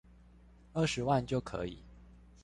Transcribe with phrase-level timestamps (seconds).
[0.73, 1.77] 二十萬元就可以